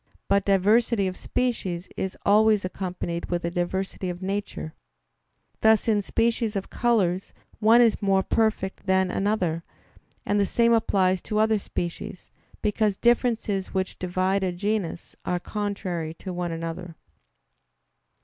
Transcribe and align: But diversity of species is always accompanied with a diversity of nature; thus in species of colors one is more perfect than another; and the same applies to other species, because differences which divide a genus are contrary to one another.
But 0.27 0.45
diversity 0.45 1.05
of 1.07 1.15
species 1.15 1.87
is 1.95 2.17
always 2.25 2.65
accompanied 2.65 3.27
with 3.27 3.45
a 3.45 3.51
diversity 3.51 4.09
of 4.09 4.19
nature; 4.19 4.73
thus 5.59 5.87
in 5.87 6.01
species 6.01 6.55
of 6.55 6.71
colors 6.71 7.33
one 7.59 7.81
is 7.81 8.01
more 8.01 8.23
perfect 8.23 8.87
than 8.87 9.11
another; 9.11 9.63
and 10.25 10.39
the 10.39 10.45
same 10.47 10.73
applies 10.73 11.21
to 11.21 11.37
other 11.37 11.59
species, 11.59 12.31
because 12.63 12.97
differences 12.97 13.75
which 13.75 13.99
divide 13.99 14.43
a 14.43 14.51
genus 14.51 15.15
are 15.23 15.39
contrary 15.39 16.15
to 16.15 16.33
one 16.33 16.51
another. 16.51 16.95